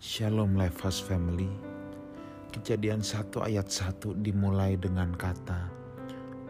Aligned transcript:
Shalom 0.00 0.56
Lifehouse 0.56 1.04
Family. 1.04 1.52
Kejadian 2.56 3.04
1 3.04 3.36
ayat 3.44 3.68
1 3.68 4.24
dimulai 4.24 4.72
dengan 4.80 5.12
kata 5.12 5.68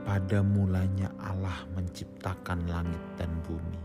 Pada 0.07 0.39
mulanya 0.39 1.11
Allah 1.19 1.67
menciptakan 1.75 2.71
langit 2.71 3.03
dan 3.19 3.27
bumi. 3.43 3.83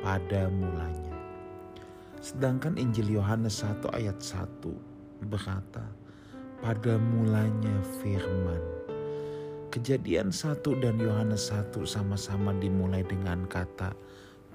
Pada 0.00 0.48
mulanya. 0.48 1.20
Sedangkan 2.24 2.80
Injil 2.80 3.20
Yohanes 3.20 3.60
1 3.60 3.92
ayat 3.92 4.16
1 4.24 4.72
berkata 5.28 5.84
Pada 6.64 6.96
mulanya 6.96 7.76
firman. 8.00 8.88
Kejadian 9.68 10.32
1 10.32 10.64
dan 10.80 10.96
Yohanes 10.96 11.52
1 11.52 11.76
sama-sama 11.84 12.56
dimulai 12.56 13.04
dengan 13.04 13.44
kata 13.52 13.92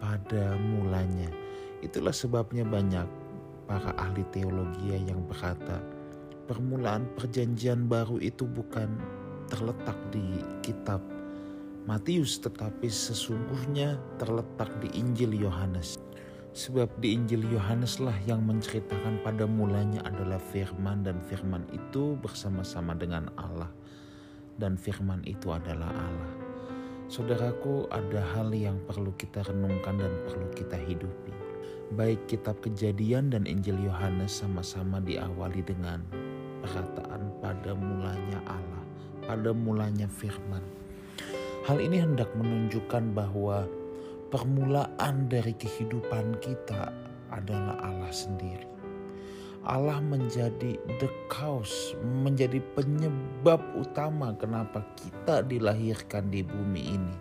pada 0.02 0.58
mulanya. 0.58 1.30
Itulah 1.86 2.18
sebabnya 2.18 2.66
banyak 2.66 3.29
para 3.70 3.94
ahli 4.02 4.26
teologi 4.34 4.98
yang 4.98 5.22
berkata 5.30 5.78
permulaan 6.50 7.06
perjanjian 7.14 7.86
baru 7.86 8.18
itu 8.18 8.50
bukan 8.50 8.90
terletak 9.46 9.94
di 10.10 10.42
kitab 10.66 10.98
Matius 11.86 12.38
tetapi 12.42 12.86
sesungguhnya 12.86 13.98
terletak 14.22 14.70
di 14.78 14.94
Injil 14.94 15.34
Yohanes. 15.34 15.98
Sebab 16.54 17.02
di 17.02 17.18
Injil 17.18 17.46
Yohaneslah 17.46 18.14
yang 18.26 18.46
menceritakan 18.46 19.22
pada 19.26 19.46
mulanya 19.50 20.02
adalah 20.06 20.42
firman 20.42 21.06
dan 21.06 21.22
firman 21.26 21.66
itu 21.74 22.14
bersama-sama 22.22 22.98
dengan 22.98 23.30
Allah 23.38 23.70
dan 24.62 24.78
firman 24.78 25.26
itu 25.26 25.50
adalah 25.50 25.90
Allah. 25.90 26.34
Saudaraku, 27.10 27.90
ada 27.90 28.22
hal 28.38 28.54
yang 28.54 28.78
perlu 28.86 29.10
kita 29.18 29.42
renungkan 29.50 29.98
dan 29.98 30.14
perlu 30.30 30.46
kita 30.54 30.78
hidupi. 30.78 31.39
Baik 32.00 32.32
kitab 32.32 32.56
kejadian 32.64 33.28
dan 33.28 33.44
Injil 33.44 33.76
Yohanes 33.84 34.32
sama-sama 34.32 35.04
diawali 35.04 35.60
dengan 35.60 36.00
perkataan 36.64 37.28
pada 37.44 37.76
mulanya 37.76 38.40
Allah, 38.48 38.84
pada 39.28 39.52
mulanya 39.52 40.08
firman. 40.08 40.64
Hal 41.68 41.76
ini 41.84 42.00
hendak 42.00 42.32
menunjukkan 42.40 43.12
bahwa 43.12 43.68
permulaan 44.32 45.28
dari 45.28 45.52
kehidupan 45.52 46.40
kita 46.40 46.88
adalah 47.36 47.76
Allah 47.84 48.16
sendiri. 48.16 48.64
Allah 49.68 50.00
menjadi 50.00 50.80
the 51.04 51.12
cause, 51.28 52.00
menjadi 52.00 52.64
penyebab 52.80 53.60
utama 53.76 54.32
kenapa 54.40 54.88
kita 54.96 55.44
dilahirkan 55.44 56.32
di 56.32 56.48
bumi 56.48 56.96
ini. 56.96 57.16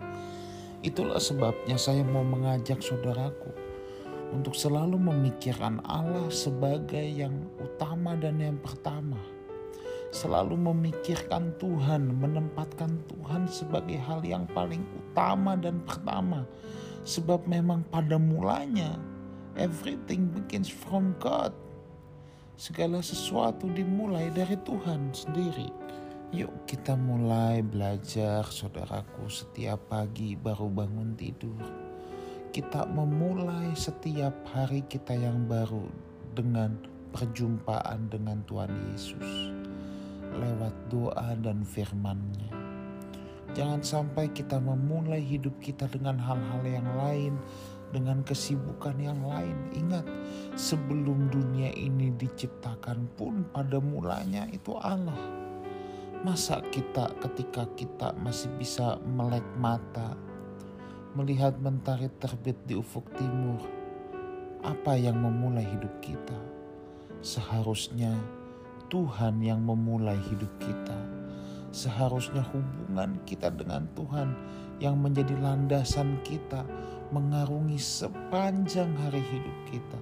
Itulah 0.87 1.19
sebabnya 1.19 1.75
saya 1.75 1.99
mau 2.07 2.23
mengajak 2.23 2.79
saudaraku 2.79 3.67
untuk 4.29 4.53
selalu 4.53 4.97
memikirkan 4.97 5.81
Allah 5.85 6.29
sebagai 6.29 7.01
yang 7.01 7.33
utama 7.57 8.13
dan 8.13 8.37
yang 8.37 8.57
pertama. 8.61 9.17
Selalu 10.09 10.57
memikirkan 10.57 11.53
Tuhan, 11.61 12.17
menempatkan 12.17 12.97
Tuhan 13.05 13.45
sebagai 13.45 14.01
hal 14.01 14.25
yang 14.25 14.49
paling 14.49 14.81
utama 14.97 15.53
dan 15.53 15.81
pertama. 15.85 16.45
Sebab 17.05 17.45
memang 17.45 17.85
pada 17.93 18.17
mulanya 18.17 18.97
everything 19.57 20.29
begins 20.33 20.69
from 20.69 21.13
God. 21.21 21.53
Segala 22.57 23.05
sesuatu 23.05 23.69
dimulai 23.69 24.33
dari 24.33 24.57
Tuhan 24.65 25.13
sendiri. 25.13 25.69
Yuk 26.29 26.69
kita 26.69 26.93
mulai 26.93 27.65
belajar 27.65 28.45
saudaraku 28.45 29.25
setiap 29.25 29.89
pagi 29.89 30.37
baru 30.37 30.69
bangun 30.69 31.17
tidur 31.17 31.89
kita 32.49 32.89
memulai 32.89 33.77
setiap 33.77 34.33
hari 34.49 34.81
kita 34.89 35.13
yang 35.13 35.45
baru 35.45 35.85
dengan 36.33 36.81
perjumpaan 37.13 38.09
dengan 38.09 38.41
Tuhan 38.49 38.73
Yesus 38.89 39.53
lewat 40.33 40.73
doa 40.89 41.37
dan 41.41 41.61
firman-Nya. 41.61 42.49
Jangan 43.57 43.81
sampai 43.81 44.29
kita 44.29 44.61
memulai 44.61 45.21
hidup 45.21 45.57
kita 45.57 45.89
dengan 45.89 46.21
hal-hal 46.21 46.61
yang 46.65 46.89
lain, 46.93 47.33
dengan 47.89 48.21
kesibukan 48.21 48.93
yang 49.01 49.25
lain. 49.25 49.57
Ingat, 49.73 50.05
sebelum 50.53 51.33
dunia 51.33 51.73
ini 51.73 52.13
diciptakan 52.13 53.09
pun 53.17 53.45
pada 53.49 53.81
mulanya 53.81 54.45
itu 54.53 54.77
Allah. 54.77 55.17
Masa 56.21 56.61
kita 56.69 57.09
ketika 57.25 57.65
kita 57.73 58.13
masih 58.21 58.53
bisa 58.61 59.01
melek 59.01 59.45
mata, 59.57 60.13
melihat 61.17 61.57
mentari 61.57 62.05
terbit 62.21 62.53
di 62.69 62.77
ufuk 62.77 63.09
timur, 63.17 63.57
apa 64.61 64.93
yang 64.93 65.17
memulai 65.17 65.65
hidup 65.65 65.93
kita? 66.05 66.37
Seharusnya 67.25 68.13
Tuhan 68.93 69.41
yang 69.41 69.65
memulai 69.65 70.17
hidup 70.29 70.51
kita. 70.61 70.97
Seharusnya 71.69 72.41
hubungan 72.49 73.17
kita 73.25 73.53
dengan 73.53 73.85
Tuhan 73.93 74.33
yang 74.81 74.97
menjadi 74.97 75.37
landasan 75.37 76.17
kita 76.25 76.65
mengarungi 77.09 77.77
sepanjang 77.77 78.93
hari 78.97 79.21
hidup 79.21 79.57
kita. 79.69 79.99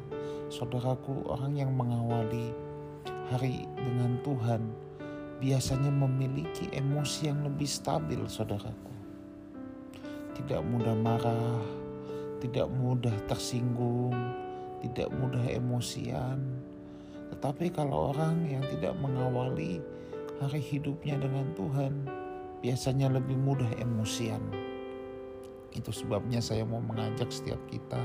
Saudaraku, 0.47 1.27
orang 1.27 1.59
yang 1.59 1.71
mengawali 1.75 2.51
hari 3.31 3.67
dengan 3.75 4.19
Tuhan 4.23 4.63
biasanya 5.43 5.91
memiliki 5.91 6.71
emosi 6.71 7.31
yang 7.31 7.43
lebih 7.43 7.67
stabil, 7.67 8.19
saudaraku 8.31 8.96
tidak 10.37 10.61
mudah 10.61 10.93
marah, 10.93 11.65
tidak 12.37 12.69
mudah 12.69 13.13
tersinggung, 13.25 14.13
tidak 14.85 15.09
mudah 15.17 15.41
emosian. 15.49 16.61
Tetapi 17.33 17.73
kalau 17.73 18.13
orang 18.13 18.45
yang 18.45 18.61
tidak 18.69 18.93
mengawali 19.01 19.81
hari 20.37 20.61
hidupnya 20.61 21.17
dengan 21.17 21.49
Tuhan, 21.57 22.05
biasanya 22.61 23.09
lebih 23.17 23.35
mudah 23.41 23.67
emosian. 23.81 24.39
Itu 25.73 25.89
sebabnya 25.89 26.39
saya 26.39 26.63
mau 26.63 26.79
mengajak 26.79 27.33
setiap 27.33 27.59
kita 27.67 27.99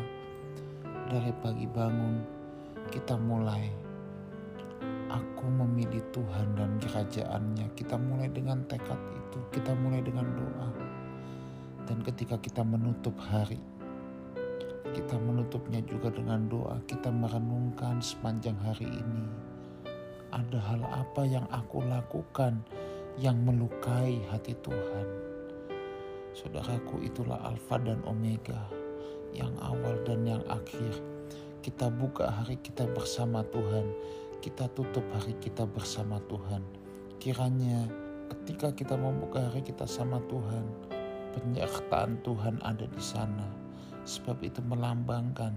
dari 1.12 1.32
pagi 1.44 1.69
bangun 1.69 2.41
kita 2.93 3.16
mulai 3.16 3.72
aku 5.12 5.49
memilih 5.49 6.04
Tuhan 6.12 6.56
dan 6.56 6.76
kerajaannya. 6.81 7.72
Kita 7.72 7.97
mulai 7.97 8.28
dengan 8.28 8.64
tekad 8.69 9.00
itu, 9.16 9.38
kita 9.53 9.72
mulai 9.76 10.04
dengan 10.04 10.28
doa. 10.37 10.91
Dan 11.87 12.03
ketika 12.06 12.38
kita 12.38 12.62
menutup 12.62 13.15
hari, 13.19 13.59
kita 14.93 15.16
menutupnya 15.16 15.81
juga 15.82 16.12
dengan 16.12 16.47
doa. 16.47 16.76
Kita 16.84 17.09
merenungkan 17.09 17.98
sepanjang 18.04 18.56
hari 18.60 18.87
ini. 18.87 19.25
Ada 20.32 20.59
hal 20.60 20.82
apa 20.84 21.22
yang 21.28 21.44
aku 21.53 21.84
lakukan 21.84 22.60
yang 23.20 23.37
melukai 23.44 24.20
hati 24.32 24.56
Tuhan? 24.65 25.06
Saudaraku, 26.32 27.04
itulah 27.04 27.37
Alfa 27.44 27.76
dan 27.76 28.00
Omega, 28.09 28.64
yang 29.37 29.53
awal 29.60 30.00
dan 30.09 30.25
yang 30.25 30.41
akhir. 30.49 30.97
Kita 31.60 31.93
buka 31.93 32.32
hari 32.32 32.56
kita 32.64 32.88
bersama 32.88 33.44
Tuhan, 33.53 33.93
kita 34.41 34.66
tutup 34.72 35.04
hari 35.12 35.37
kita 35.44 35.69
bersama 35.69 36.19
Tuhan. 36.32 36.64
Kiranya 37.20 37.87
ketika 38.32 38.72
kita 38.72 38.97
membuka 38.97 39.44
hari 39.53 39.60
kita 39.60 39.84
sama 39.84 40.19
Tuhan, 40.32 40.64
penyertaan 41.34 42.20
Tuhan 42.22 42.60
ada 42.62 42.87
di 42.87 43.03
sana. 43.03 43.48
Sebab 44.03 44.43
itu 44.43 44.60
melambangkan 44.66 45.54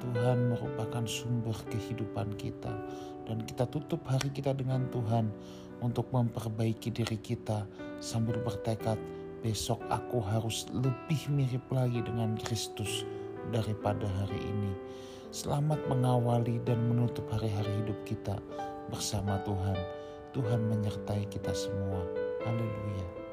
Tuhan 0.00 0.52
merupakan 0.52 1.04
sumber 1.08 1.56
kehidupan 1.72 2.36
kita. 2.36 2.72
Dan 3.26 3.42
kita 3.42 3.66
tutup 3.66 4.04
hari 4.06 4.30
kita 4.30 4.54
dengan 4.54 4.86
Tuhan 4.92 5.32
untuk 5.82 6.08
memperbaiki 6.14 6.94
diri 6.94 7.18
kita 7.18 7.66
sambil 7.98 8.38
bertekad 8.40 8.96
besok 9.44 9.82
aku 9.92 10.22
harus 10.22 10.66
lebih 10.72 11.20
mirip 11.30 11.64
lagi 11.68 12.00
dengan 12.00 12.38
Kristus 12.38 13.04
daripada 13.50 14.06
hari 14.22 14.40
ini. 14.40 14.72
Selamat 15.34 15.82
mengawali 15.90 16.62
dan 16.64 16.80
menutup 16.86 17.26
hari-hari 17.28 17.68
hidup 17.84 17.98
kita 18.08 18.38
bersama 18.88 19.42
Tuhan. 19.44 19.76
Tuhan 20.32 20.60
menyertai 20.70 21.28
kita 21.28 21.52
semua. 21.52 22.00
Haleluya. 22.46 23.25